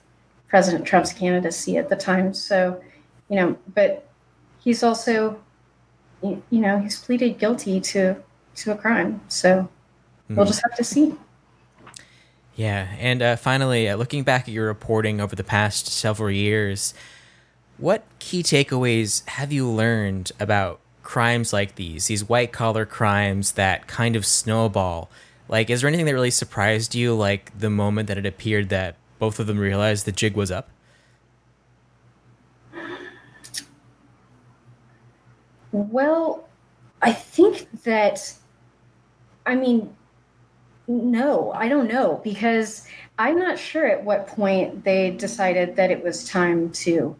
President 0.49 0.87
Trump's 0.87 1.13
candidacy 1.13 1.77
at 1.77 1.89
the 1.89 1.97
time. 1.97 2.35
So, 2.35 2.83
you 3.29 3.37
know, 3.37 3.57
but 3.75 4.09
he's 4.61 4.83
also 4.83 5.41
you 6.23 6.43
know, 6.51 6.79
he's 6.79 6.99
pleaded 7.01 7.39
guilty 7.39 7.81
to 7.81 8.17
to 8.57 8.73
a 8.73 8.77
crime. 8.77 9.21
So 9.29 9.69
mm. 10.31 10.37
we'll 10.37 10.45
hmm. 10.45 10.49
just 10.49 10.63
have 10.63 10.77
to 10.77 10.85
see. 10.85 11.15
Yeah, 12.57 12.89
and 12.99 13.23
uh, 13.23 13.37
finally, 13.37 13.89
uh, 13.89 13.95
looking 13.95 14.25
back 14.25 14.43
at 14.43 14.49
your 14.49 14.67
reporting 14.67 15.21
over 15.21 15.37
the 15.37 15.45
past 15.45 15.87
several 15.87 16.29
years, 16.29 16.93
what 17.77 18.03
key 18.19 18.43
takeaways 18.43 19.25
have 19.29 19.53
you 19.53 19.69
learned 19.71 20.33
about 20.41 20.81
crimes 21.05 21.53
like 21.53 21.77
these, 21.77 22.09
these 22.09 22.29
white 22.29 22.51
collar 22.51 22.85
crimes 22.85 23.53
that 23.53 23.87
kind 23.87 24.17
of 24.17 24.27
snowball? 24.27 25.09
Like, 25.49 25.71
is 25.71 25.81
there 25.81 25.89
anything 25.89 26.07
that 26.07 26.15
really 26.15 26.33
surprised 26.33 26.97
you, 26.97 27.15
like 27.15 27.57
the 27.57 27.71
moment 27.71 28.09
that 28.09 28.19
it 28.19 28.27
appeared 28.27 28.71
that 28.71 28.97
both 29.21 29.39
of 29.39 29.47
them 29.47 29.59
realized 29.59 30.05
the 30.05 30.13
jig 30.13 30.35
was 30.35 30.51
up? 30.51 30.69
Well, 35.73 36.49
I 37.03 37.13
think 37.13 37.83
that, 37.83 38.35
I 39.47 39.55
mean, 39.55 39.95
no, 40.87 41.53
I 41.53 41.69
don't 41.69 41.89
know 41.89 42.21
because 42.25 42.87
I'm 43.19 43.39
not 43.39 43.59
sure 43.59 43.87
at 43.87 44.03
what 44.05 44.27
point 44.27 44.85
they 44.85 45.11
decided 45.11 45.77
that 45.77 45.91
it 45.91 46.03
was 46.03 46.29
time 46.29 46.71
to, 46.71 47.15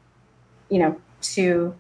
you 0.71 0.79
know, 0.79 1.01
to 1.21 1.75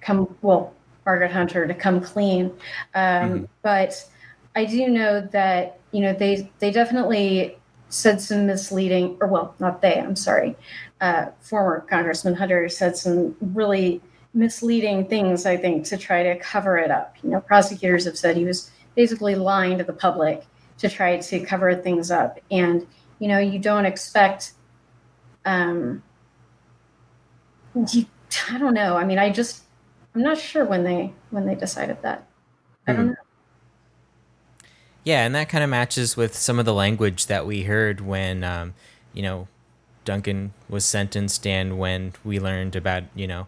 come, 0.00 0.36
well, 0.42 0.74
Margaret 1.06 1.32
Hunter 1.32 1.66
to 1.66 1.74
come 1.74 2.00
clean. 2.00 2.46
Um, 2.94 3.02
mm-hmm. 3.30 3.44
But 3.62 4.08
I 4.54 4.64
do 4.64 4.88
know 4.88 5.20
that, 5.32 5.80
you 5.92 6.00
know, 6.00 6.12
they, 6.12 6.50
they 6.58 6.70
definitely 6.70 7.56
said 7.88 8.20
some 8.20 8.46
misleading, 8.46 9.16
or 9.20 9.28
well, 9.28 9.54
not 9.58 9.80
they, 9.80 9.98
I'm 9.98 10.16
sorry. 10.16 10.56
Uh, 11.00 11.26
former 11.40 11.80
Congressman 11.88 12.34
Hunter 12.34 12.68
said 12.68 12.96
some 12.96 13.36
really 13.40 14.00
misleading 14.34 15.06
things, 15.06 15.46
I 15.46 15.56
think, 15.56 15.84
to 15.86 15.96
try 15.96 16.22
to 16.24 16.36
cover 16.38 16.76
it 16.76 16.90
up. 16.90 17.16
You 17.22 17.30
know, 17.30 17.40
prosecutors 17.40 18.04
have 18.04 18.18
said 18.18 18.36
he 18.36 18.44
was 18.44 18.70
basically 18.94 19.34
lying 19.34 19.78
to 19.78 19.84
the 19.84 19.92
public 19.92 20.44
to 20.78 20.88
try 20.88 21.16
to 21.18 21.40
cover 21.40 21.74
things 21.74 22.10
up. 22.10 22.40
And, 22.50 22.86
you 23.20 23.28
know, 23.28 23.38
you 23.38 23.58
don't 23.58 23.86
expect, 23.86 24.52
um, 25.44 26.02
you, 27.92 28.06
I 28.50 28.58
don't 28.58 28.74
know. 28.74 28.96
I 28.96 29.04
mean, 29.04 29.18
I 29.18 29.30
just, 29.30 29.62
I'm 30.14 30.22
not 30.22 30.38
sure 30.38 30.64
when 30.64 30.84
they, 30.84 31.12
when 31.30 31.46
they 31.46 31.54
decided 31.54 32.02
that. 32.02 32.26
I 32.86 32.92
don't 32.92 33.02
hmm. 33.02 33.08
know. 33.10 33.16
Yeah, 35.04 35.26
and 35.26 35.34
that 35.34 35.50
kind 35.50 35.62
of 35.62 35.68
matches 35.68 36.16
with 36.16 36.34
some 36.34 36.58
of 36.58 36.64
the 36.64 36.72
language 36.72 37.26
that 37.26 37.46
we 37.46 37.64
heard 37.64 38.00
when, 38.00 38.42
um, 38.42 38.74
you 39.12 39.22
know, 39.22 39.48
Duncan 40.06 40.54
was 40.68 40.84
sentenced 40.84 41.46
and 41.46 41.78
when 41.78 42.14
we 42.24 42.40
learned 42.40 42.74
about, 42.74 43.04
you 43.14 43.26
know, 43.26 43.46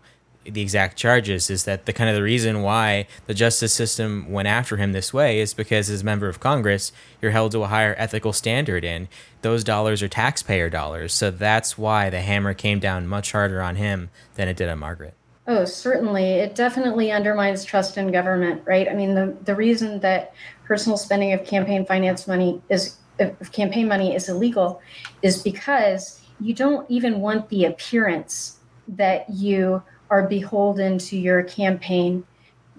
the 0.48 0.60
exact 0.60 0.96
charges 0.96 1.50
is 1.50 1.64
that 1.64 1.86
the 1.86 1.92
kind 1.92 2.10
of 2.10 2.16
the 2.16 2.22
reason 2.22 2.62
why 2.62 3.06
the 3.26 3.34
justice 3.34 3.72
system 3.72 4.30
went 4.30 4.48
after 4.48 4.76
him 4.76 4.92
this 4.92 5.12
way 5.12 5.40
is 5.40 5.54
because 5.54 5.90
as 5.90 6.02
a 6.02 6.04
member 6.04 6.28
of 6.28 6.40
Congress, 6.40 6.92
you're 7.20 7.32
held 7.32 7.52
to 7.52 7.62
a 7.62 7.66
higher 7.66 7.94
ethical 7.98 8.32
standard 8.32 8.84
and 8.84 9.08
those 9.42 9.64
dollars 9.64 10.02
are 10.02 10.08
taxpayer 10.08 10.70
dollars. 10.70 11.12
So 11.12 11.30
that's 11.30 11.76
why 11.78 12.10
the 12.10 12.20
hammer 12.20 12.54
came 12.54 12.78
down 12.78 13.06
much 13.06 13.32
harder 13.32 13.62
on 13.62 13.76
him 13.76 14.10
than 14.34 14.48
it 14.48 14.56
did 14.56 14.68
on 14.68 14.78
Margaret. 14.78 15.14
Oh, 15.48 15.64
certainly. 15.64 16.24
It 16.24 16.56
definitely 16.56 17.12
undermines 17.12 17.64
trust 17.64 17.96
in 17.96 18.10
government, 18.10 18.62
right? 18.66 18.88
I 18.88 18.94
mean, 18.94 19.14
the, 19.14 19.36
the 19.44 19.54
reason 19.54 20.00
that 20.00 20.34
personal 20.64 20.96
spending 20.96 21.32
of 21.32 21.44
campaign 21.44 21.86
finance 21.86 22.26
money 22.26 22.60
is 22.68 22.96
of 23.18 23.52
campaign 23.52 23.88
money 23.88 24.14
is 24.14 24.28
illegal 24.28 24.82
is 25.22 25.42
because 25.42 26.20
you 26.40 26.52
don't 26.52 26.88
even 26.90 27.20
want 27.20 27.48
the 27.48 27.64
appearance 27.64 28.58
that 28.88 29.28
you 29.30 29.82
are 30.10 30.26
beholden 30.26 30.98
to 30.98 31.18
your 31.18 31.42
campaign 31.42 32.24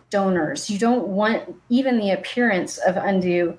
donors. 0.10 0.70
You 0.70 0.80
don't 0.80 1.08
want 1.08 1.56
even 1.70 1.98
the 1.98 2.12
appearance 2.12 2.78
of 2.78 2.98
undue 2.98 3.58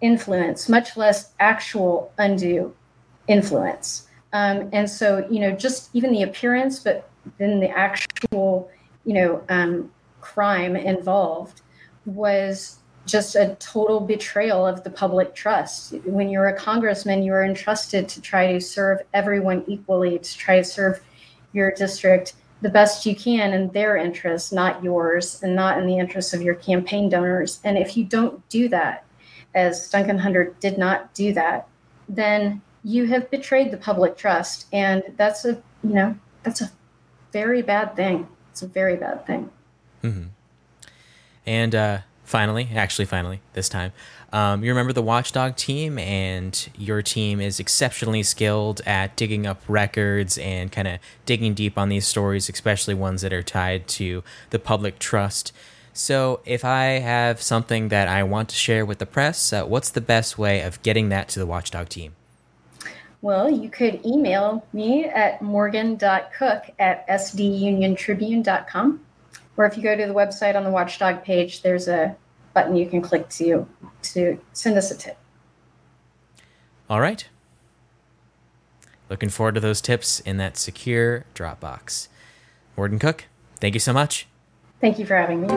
influence, 0.00 0.68
much 0.68 0.96
less 0.96 1.32
actual 1.40 2.12
undue 2.18 2.74
influence. 3.28 4.08
Um, 4.32 4.68
and 4.72 4.88
so, 4.88 5.26
you 5.30 5.40
know, 5.40 5.52
just 5.52 5.90
even 5.94 6.12
the 6.12 6.22
appearance, 6.22 6.80
but 6.80 7.08
then 7.38 7.60
the 7.60 7.70
actual, 7.70 8.70
you 9.04 9.14
know, 9.14 9.42
um, 9.48 9.90
crime 10.20 10.76
involved 10.76 11.60
was 12.06 12.78
just 13.06 13.36
a 13.36 13.54
total 13.60 14.00
betrayal 14.00 14.66
of 14.66 14.82
the 14.82 14.90
public 14.90 15.34
trust. 15.34 15.92
When 16.04 16.30
you're 16.30 16.48
a 16.48 16.56
congressman, 16.56 17.22
you 17.22 17.32
are 17.34 17.44
entrusted 17.44 18.08
to 18.08 18.20
try 18.20 18.52
to 18.52 18.60
serve 18.60 19.00
everyone 19.12 19.62
equally, 19.66 20.18
to 20.18 20.38
try 20.38 20.56
to 20.56 20.64
serve 20.64 21.02
your 21.52 21.70
district 21.72 22.34
the 22.64 22.70
best 22.70 23.04
you 23.04 23.14
can 23.14 23.52
in 23.52 23.68
their 23.72 23.94
interests, 23.94 24.50
not 24.50 24.82
yours, 24.82 25.42
and 25.42 25.54
not 25.54 25.76
in 25.76 25.86
the 25.86 25.98
interests 25.98 26.32
of 26.32 26.40
your 26.40 26.54
campaign 26.54 27.10
donors. 27.10 27.60
And 27.62 27.76
if 27.76 27.94
you 27.94 28.04
don't 28.04 28.48
do 28.48 28.70
that, 28.70 29.04
as 29.54 29.90
Duncan 29.90 30.16
Hunter 30.16 30.56
did 30.60 30.78
not 30.78 31.12
do 31.12 31.34
that, 31.34 31.68
then 32.08 32.62
you 32.82 33.04
have 33.04 33.30
betrayed 33.30 33.70
the 33.70 33.76
public 33.76 34.16
trust. 34.16 34.64
And 34.72 35.02
that's 35.18 35.44
a, 35.44 35.62
you 35.82 35.92
know, 35.92 36.16
that's 36.42 36.62
a 36.62 36.72
very 37.32 37.60
bad 37.60 37.96
thing. 37.96 38.26
It's 38.50 38.62
a 38.62 38.66
very 38.66 38.96
bad 38.96 39.26
thing. 39.26 39.50
Mm-hmm. 40.02 40.28
And 41.44 41.74
uh, 41.74 41.98
finally, 42.24 42.70
actually, 42.74 43.04
finally, 43.04 43.42
this 43.52 43.68
time, 43.68 43.92
um, 44.34 44.64
you 44.64 44.70
remember 44.72 44.92
the 44.92 45.00
Watchdog 45.00 45.54
team, 45.54 45.96
and 45.96 46.68
your 46.76 47.02
team 47.02 47.40
is 47.40 47.60
exceptionally 47.60 48.24
skilled 48.24 48.80
at 48.84 49.14
digging 49.14 49.46
up 49.46 49.62
records 49.68 50.38
and 50.38 50.72
kind 50.72 50.88
of 50.88 50.98
digging 51.24 51.54
deep 51.54 51.78
on 51.78 51.88
these 51.88 52.04
stories, 52.04 52.48
especially 52.48 52.94
ones 52.94 53.22
that 53.22 53.32
are 53.32 53.44
tied 53.44 53.86
to 53.86 54.24
the 54.50 54.58
public 54.58 54.98
trust. 54.98 55.52
So, 55.92 56.40
if 56.44 56.64
I 56.64 56.98
have 56.98 57.40
something 57.40 57.90
that 57.90 58.08
I 58.08 58.24
want 58.24 58.48
to 58.48 58.56
share 58.56 58.84
with 58.84 58.98
the 58.98 59.06
press, 59.06 59.52
uh, 59.52 59.64
what's 59.66 59.90
the 59.90 60.00
best 60.00 60.36
way 60.36 60.62
of 60.62 60.82
getting 60.82 61.10
that 61.10 61.28
to 61.28 61.38
the 61.38 61.46
Watchdog 61.46 61.88
team? 61.88 62.16
Well, 63.22 63.48
you 63.48 63.70
could 63.70 64.04
email 64.04 64.66
me 64.72 65.04
at 65.04 65.42
morgan.cook 65.42 66.70
at 66.80 67.08
sduniontribune.com. 67.08 69.00
Or 69.56 69.64
if 69.64 69.76
you 69.76 69.84
go 69.84 69.96
to 69.96 70.06
the 70.08 70.12
website 70.12 70.56
on 70.56 70.64
the 70.64 70.70
Watchdog 70.70 71.22
page, 71.22 71.62
there's 71.62 71.86
a 71.86 72.16
button 72.54 72.76
you 72.76 72.86
can 72.88 73.02
click 73.02 73.28
to 73.28 73.66
to 74.02 74.38
send 74.52 74.78
us 74.78 74.90
a 74.90 74.96
tip. 74.96 75.18
All 76.88 77.00
right. 77.00 77.26
Looking 79.10 79.28
forward 79.28 79.54
to 79.56 79.60
those 79.60 79.80
tips 79.80 80.20
in 80.20 80.38
that 80.38 80.56
secure 80.56 81.26
Dropbox. 81.34 82.08
Morgan 82.76 82.98
Cook, 82.98 83.24
thank 83.60 83.74
you 83.74 83.80
so 83.80 83.92
much. 83.92 84.26
Thank 84.80 84.98
you 84.98 85.06
for 85.06 85.16
having 85.16 85.42
me. 85.42 85.48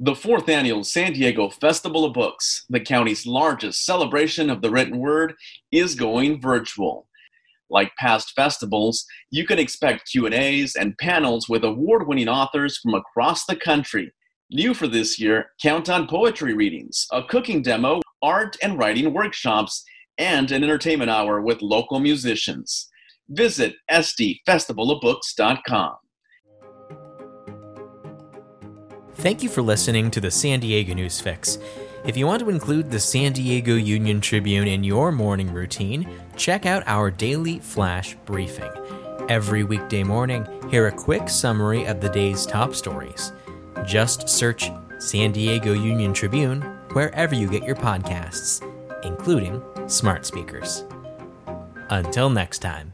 The 0.00 0.14
fourth 0.14 0.48
annual 0.48 0.84
San 0.84 1.12
Diego 1.12 1.48
Festival 1.48 2.04
of 2.04 2.12
Books, 2.12 2.64
the 2.68 2.80
county's 2.80 3.26
largest 3.26 3.84
celebration 3.84 4.50
of 4.50 4.60
the 4.60 4.70
written 4.70 4.98
word, 4.98 5.34
is 5.72 5.94
going 5.94 6.40
virtual. 6.40 7.06
Like 7.70 7.92
past 7.96 8.32
festivals, 8.34 9.06
you 9.30 9.46
can 9.46 9.58
expect 9.58 10.10
Q&As 10.10 10.74
and 10.74 10.98
panels 10.98 11.48
with 11.48 11.64
award-winning 11.64 12.28
authors 12.28 12.78
from 12.78 12.94
across 12.94 13.46
the 13.46 13.56
country 13.56 14.12
New 14.50 14.74
for 14.74 14.86
this 14.86 15.18
year, 15.18 15.46
count 15.62 15.88
on 15.88 16.06
poetry 16.06 16.54
readings, 16.54 17.06
a 17.12 17.22
cooking 17.22 17.62
demo, 17.62 18.00
art 18.22 18.56
and 18.62 18.78
writing 18.78 19.12
workshops, 19.12 19.84
and 20.18 20.52
an 20.52 20.62
entertainment 20.62 21.10
hour 21.10 21.40
with 21.40 21.62
local 21.62 21.98
musicians. 21.98 22.88
Visit 23.28 23.74
sdfestivalofbooks.com. 23.90 25.94
Thank 29.14 29.42
you 29.42 29.48
for 29.48 29.62
listening 29.62 30.10
to 30.10 30.20
the 30.20 30.30
San 30.30 30.60
Diego 30.60 30.92
News 30.92 31.20
Fix. 31.20 31.58
If 32.04 32.16
you 32.16 32.26
want 32.26 32.40
to 32.40 32.50
include 32.50 32.90
the 32.90 33.00
San 33.00 33.32
Diego 33.32 33.76
Union 33.76 34.20
Tribune 34.20 34.68
in 34.68 34.84
your 34.84 35.10
morning 35.10 35.50
routine, 35.50 36.06
check 36.36 36.66
out 36.66 36.82
our 36.86 37.10
daily 37.10 37.60
flash 37.60 38.14
briefing. 38.26 38.70
Every 39.30 39.64
weekday 39.64 40.04
morning, 40.04 40.46
hear 40.70 40.88
a 40.88 40.92
quick 40.92 41.30
summary 41.30 41.86
of 41.86 42.02
the 42.02 42.10
day's 42.10 42.44
top 42.44 42.74
stories. 42.74 43.32
Just 43.84 44.28
search 44.28 44.70
San 44.98 45.32
Diego 45.32 45.72
Union 45.72 46.12
Tribune 46.14 46.62
wherever 46.92 47.34
you 47.34 47.48
get 47.48 47.64
your 47.64 47.76
podcasts, 47.76 48.62
including 49.04 49.62
smart 49.86 50.24
speakers. 50.24 50.84
Until 51.90 52.30
next 52.30 52.60
time. 52.60 52.93